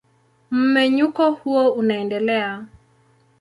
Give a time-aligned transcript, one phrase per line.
[0.51, 2.65] Mmenyuko huo unaendelea.